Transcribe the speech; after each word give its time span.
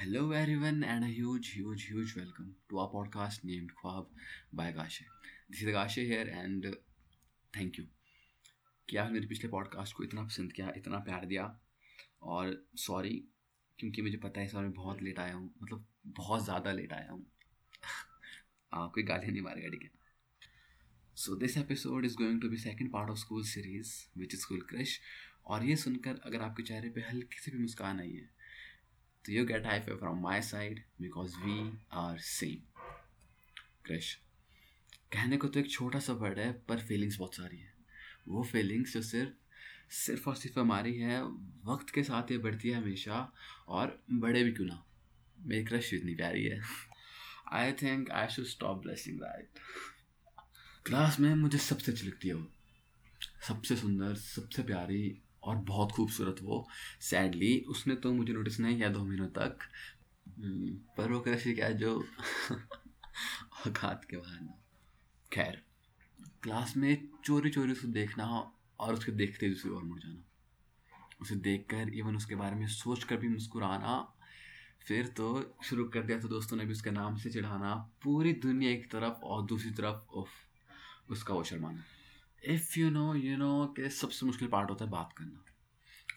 Hello, 0.00 0.30
everyone, 0.30 0.84
and 0.84 1.02
a 1.02 1.08
huge, 1.08 1.48
huge, 1.48 1.86
huge 1.86 2.16
welcome 2.16 2.54
to 2.70 2.78
our 2.78 2.88
podcast 2.88 3.42
named 3.44 3.70
Khwab 3.78 4.06
by 4.52 4.72
Gashe. 4.72 5.02
This 5.50 5.62
is 5.62 5.74
Gashe 5.74 6.06
here, 6.06 6.30
and 6.40 6.66
uh, 6.66 6.74
thank 7.54 7.78
you. 7.78 7.84
कि 8.88 8.96
आपने 8.96 9.12
मेरे 9.12 9.26
पिछले 9.26 9.50
podcast 9.50 9.96
को 9.96 10.04
इतना 10.04 10.22
पसंद 10.22 10.52
किया 10.52 10.72
इतना 10.76 10.98
प्यार 10.98 11.26
दिया? 11.26 11.60
और 12.22 12.68
सॉरी 12.76 13.24
क्योंकि 13.78 14.02
मुझे 14.02 14.16
पता 14.16 14.40
है 14.40 14.46
इस 14.46 14.54
बार 14.54 14.62
मैं 14.62 14.72
बहुत 14.72 15.02
लेट 15.02 15.18
आया 15.18 15.34
हूँ 15.34 15.54
मतलब 15.62 15.86
बहुत 16.06 16.44
ज़्यादा 16.44 16.72
लेट 16.72 16.92
आया 16.92 17.12
हूँ। 17.12 17.26
कोई 18.92 19.02
गालियाँ 19.02 19.32
नहीं 19.32 19.42
मारेगा 19.42 19.68
ठीक 19.68 19.82
है? 19.82 19.90
So 21.16 21.36
this 21.36 21.58
episode 21.58 22.04
is 22.04 22.16
going 22.16 22.42
to 22.42 22.48
be 22.48 22.56
second 22.56 22.92
part 22.92 23.10
of 23.10 23.18
school 23.18 23.44
series 23.44 23.94
which 24.18 24.34
is 24.34 24.40
school 24.40 24.60
crush 24.60 25.00
और 25.44 25.64
ये 25.64 25.76
सुनकर 25.76 26.16
अगर 26.16 26.40
आपके 26.40 26.62
चेहरे 26.62 26.90
पे 26.90 27.00
हल्की 27.00 27.38
सी 27.38 27.50
भी 27.50 27.58
मुस्कान 27.58 28.00
आई 28.00 28.12
है 28.12 28.37
you 29.30 29.44
get 29.46 29.66
high 29.66 29.80
from 29.80 30.22
my 30.22 30.42
side 30.42 30.82
because 31.00 31.36
we 31.36 31.58
are 31.92 32.18
same 32.18 32.84
crush 33.86 34.14
कहने 35.12 35.36
को 35.36 35.48
तो 35.48 35.60
एक 35.60 35.70
छोटा 35.70 35.98
सा 35.98 36.12
वर्ड 36.12 36.38
है, 36.38 36.52
पर 36.52 36.78
फीलिंग्स 36.78 37.16
बहुत 37.18 37.34
सारी 37.34 37.56
है। 37.56 37.72
वो 38.28 38.42
फीलिंग्स 38.44 38.92
जो 38.94 39.02
सिर्फ़ 39.02 39.32
सिर्फ़ 39.94 40.28
और 40.28 40.36
सिर्फ़ 40.36 40.58
हमारी 40.60 40.94
है, 40.94 41.22
वक्त 41.64 41.90
के 41.90 42.02
साथ 42.02 42.30
ये 42.30 42.38
बढ़ती 42.38 42.68
है 42.68 42.76
हमेशा, 42.76 43.32
और 43.68 44.02
बड़े 44.10 44.42
भी 44.44 44.52
क्यों 44.52 44.66
ना 44.66 44.82
मेरी 45.38 45.64
क्रश 45.64 45.92
इतनी 45.94 46.14
प्यारी 46.14 46.44
है। 46.44 46.60
I 47.52 47.72
think 47.72 48.10
I 48.10 48.28
should 48.28 48.44
stop 48.46 48.82
blessing 48.82 49.18
that 49.20 49.60
class 50.86 51.20
में 51.20 51.34
मुझे 51.34 51.58
सबसे 51.58 51.92
अच्छी 51.92 52.06
लगती 52.06 52.28
है 52.28 52.34
वो। 52.34 52.46
सबसे 53.48 53.76
सुंदर, 53.76 54.14
सबसे 54.14 54.62
प्यारी 54.62 55.20
और 55.48 55.56
बहुत 55.56 55.92
खूबसूरत 55.92 56.36
वो। 56.42 56.68
सैडली 57.00 57.58
उसने 57.68 57.94
तो 57.94 58.12
मुझे 58.12 58.32
नोटिस 58.32 58.60
नहीं 58.60 58.76
किया 58.76 58.88
दो 58.88 59.04
महीनों 59.04 59.26
तक। 59.26 59.58
हम्म, 60.38 60.74
पर 60.96 61.12
वो 61.12 61.20
क्रश 61.20 61.44
क्या 61.46 61.70
जो 61.70 62.04
औकात 63.66 64.04
के 64.04 64.16
बाहर 64.16 64.40
ना। 64.40 64.58
खैर 65.32 65.62
क्लास 66.42 66.76
में 66.76 67.08
चोरी 67.24 67.50
चोरी 67.50 67.72
उसको 67.72 67.88
देखना 67.88 68.52
और 68.80 68.94
उसके 68.94 69.12
देखते 69.12 69.48
दूसरी 69.48 69.70
ओर 69.70 69.82
मुड़ 69.82 69.98
जाना। 69.98 70.24
उसे 71.20 71.36
देखकर 71.36 71.88
इवन 71.88 72.16
उसके 72.16 72.34
बारे 72.34 72.56
में 72.56 72.66
सोच 72.66 73.04
कर 73.04 73.16
भी 73.16 73.28
मुस्कुराना 73.28 74.14
फिर 74.86 75.06
तो 75.06 75.56
शुरू 75.64 75.84
कर 75.84 76.02
दिया 76.02 76.18
तो 76.18 76.28
दोस्तों 76.28 76.56
ने 76.56 76.64
भी 76.64 76.72
उसके 76.72 76.90
नाम 76.90 77.16
से 77.16 77.30
चिढ़ाना। 77.30 77.74
पूरी 78.02 78.32
दुनिया 78.32 78.70
एक 78.70 78.90
तरफ़ 78.92 79.24
और 79.24 79.42
दूसरी 79.46 79.70
तरफ़ 79.70 80.12
उफ 80.12 80.28
उसका 81.10 81.34
वो 81.34 81.44
शर्माना। 81.44 81.84
If 82.42 82.78
you 82.78 82.90
know 82.90 83.14
you 83.14 83.36
know 83.36 83.66
के 83.76 83.88
सबसे 83.90 84.26
मुश्किल 84.26 84.48
पार्ट 84.48 84.70
होता 84.70 84.84
है 84.84 84.90
बात 84.90 85.12
करना। 85.12 85.44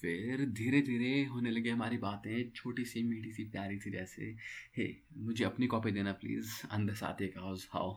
फिर 0.00 0.44
धीरे 0.50 0.80
धीरे 0.82 1.24
होने 1.24 1.50
लगी 1.50 1.68
हमारी 1.68 1.96
बातें 1.98 2.50
छोटी 2.50 2.84
सी 2.84 3.02
मीठी 3.02 3.32
सी 3.32 3.44
प्यारी 3.44 3.78
सी 3.78 3.90
जैसे। 3.90 4.34
हे 4.76 4.86
मुझे 5.16 5.44
अपनी 5.44 5.66
कॉपी 5.66 5.90
देना 5.90 6.12
प्लीज़ 6.12 6.52
अंदर 6.70 6.94
साथ 6.94 7.22
एक 7.22 7.38
house 7.38 7.68
how 7.72 7.92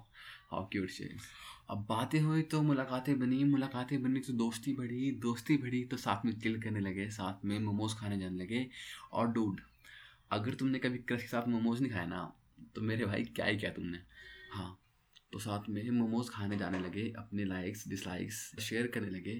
how 0.51 0.67
cute 0.71 0.89
she's 0.89 1.21
अब 1.69 1.85
बातें 1.89 2.19
हुई 2.19 2.41
तो 2.41 2.61
मुलाकातें 2.61 3.17
बनी। 3.19 3.43
मुलाकातें 3.43 4.01
बनी 4.03 4.19
तो 4.19 4.33
दोस्ती 4.33 4.73
बढ़ी। 4.73 5.11
दोस्ती 5.21 5.57
बढ़ी 5.57 5.83
तो 5.85 5.97
साथ 5.97 6.25
में 6.25 6.33
चिल 6.39 6.61
करने 6.61 6.79
लगे। 6.79 7.09
साथ 7.11 7.45
में 7.45 7.57
मोमोज 7.59 7.93
खाने 7.93 8.19
जाने 8.19 8.43
लगे। 8.43 8.67
और 9.11 9.27
डूड 9.27 9.61
अगर 10.31 10.53
तुमने 10.53 10.79
कभी 10.79 10.97
क्रश 10.97 11.21
के 11.21 11.27
साथ 11.27 11.47
मोमोज 11.47 11.81
नहीं 11.81 11.91
खाया 11.91 12.05
ना 12.05 12.21
तो 12.75 12.81
मेरे 12.81 13.05
भाई 13.05 13.23
क्या 13.25 13.45
ही 13.45 13.57
क्या 13.57 13.69
तुमने? 13.71 13.99
हाँ 14.51 14.77
तो 15.39 15.43
साथ 15.43 15.67
में 15.69 15.89
मोमोज 15.91 16.29
खाने 16.29 16.57
जाने 16.57 16.79
लगे, 16.79 17.03
अपने 17.17 17.43
लाइक्स 17.45 17.87
डिसलाइक्स 17.87 18.37
शेयर 18.59 18.87
करने 18.87 19.09
लगे, 19.09 19.35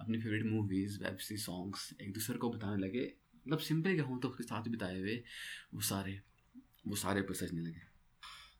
अपनी 0.00 0.18
फेवरेट 0.20 0.44
मूवीज़ 0.44 0.98
वेब 1.02 1.18
सी 1.18 1.36
सॉन्ग्स 1.38 1.92
एक 2.02 2.12
दूसरे 2.12 2.38
को 2.38 2.50
बताने 2.50 2.82
लगे। 2.82 3.02
मतलब 3.46 3.58
सिंपल 3.58 3.96
कहूँ 3.96 4.18
तो 4.20 4.28
उसके 4.28 4.44
साथ 4.44 4.68
बिताए 4.68 4.98
हुए 4.98 5.14
वो 5.74 5.80
सारे 5.80 6.20
वो 6.86 6.96
सारे 6.96 7.22
पर 7.22 7.34
सजने 7.34 7.62
लगे। 7.62 7.82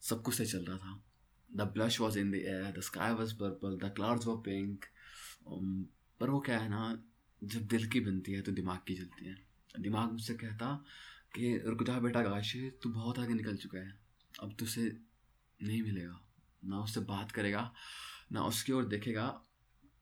सब 0.01 0.23
कुछ 0.23 0.35
सही 0.35 0.47
चल 0.47 0.65
रहा 0.65 0.77
था। 0.79 1.03
The 1.51 1.69
blush 1.75 2.01
was 2.01 2.19
in 2.19 2.31
the 2.31 2.35
air 2.35 2.71
the 2.79 2.83
sky 2.83 3.13
was 3.13 3.35
purple 3.35 3.79
the 3.79 3.93
clouds 3.97 4.27
were 4.27 4.37
pink 4.45 4.85
पर 6.21 6.31
वो 6.31 6.41
क्या 6.41 6.59
है 6.59 6.69
ना, 6.69 6.83
जब 7.43 7.67
दिल 7.67 7.87
की 7.87 8.01
बनती 8.01 8.33
है 8.33 8.43
तो 8.43 8.53
दिमाग 8.53 8.79
की 8.89 8.95
जलती 8.95 9.27
है। 9.27 9.35
दिमाग 9.79 10.13
मुझसे 10.13 10.35
कहता 10.37 10.75
कि 11.35 11.57
रुक 11.67 11.83
जा 11.83 11.99
बेटा 12.01 12.23
गाशे 12.23 12.71
तू 12.83 12.91
बहुत 12.91 13.19
आगे 13.19 13.35
निकल 13.35 13.57
चुका 13.57 13.79
है। 13.79 13.93
अब 14.43 14.55
तुझसे 14.59 14.87
नहीं 15.61 15.83
मिलेगा। 15.83 16.23
ना 16.63 16.81
उससे 16.81 17.01
बात 17.07 17.33
करेगा, 17.33 17.71
ना 18.33 18.43
उसकी 18.45 18.73
ओर 18.73 18.85
देखेगा, 18.87 19.27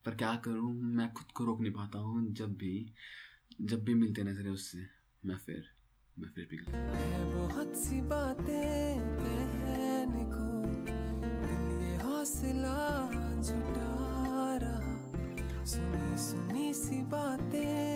पर 0.05 0.15
क्या 0.15 0.35
करूँ? 0.45 0.73
मैं 0.73 1.13
खुद 1.13 1.33
को 1.35 1.45
रोक 1.45 1.61
नहीं 1.61 1.73
पाता 1.73 1.99
हूँ, 1.99 2.33
जब 2.35 2.57
भी 2.57 2.75
जब 3.61 3.85
भी 3.85 3.95
मिलते 3.95 4.23
नजरे 4.23 4.51
उससे, 4.51 4.87
मैं 5.23 5.37
फिर 5.37 5.65
मैं 6.17 6.29
फिर 6.31 6.47
पिघल 6.51 6.73
बहुत 7.35 7.77
सी 7.77 8.01
बातें 8.01 8.99
को 10.33 10.49
ये 11.83 11.97
हौसला 12.03 12.79
जुटा 13.41 14.57
रहा। 14.63 15.65
सुनी 15.65 16.17
सुनी 16.19 16.73
सी 16.75 17.03
बातें 17.09 17.94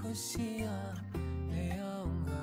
खुशियाँ 0.00 0.94
ले 1.50 1.70
आऊँगा। 1.78 2.40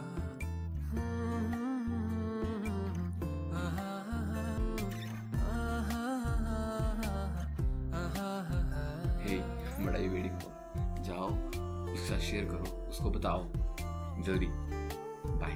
बड़ा 9.86 9.98
ही 9.98 10.08
वीडियो 10.08 10.36
जाओ 11.04 11.28
उसका 11.94 12.20
शेयर 12.20 12.46
करो 12.46 12.90
उसको 12.90 13.10
बताओ 13.10 13.44
जल्दी। 14.24 14.48
बाय 14.48 15.54